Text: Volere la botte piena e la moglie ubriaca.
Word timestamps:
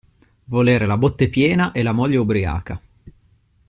Volere 0.45 0.87
la 0.87 0.97
botte 0.97 1.29
piena 1.29 1.73
e 1.73 1.83
la 1.83 1.91
moglie 1.91 2.17
ubriaca. 2.17 2.81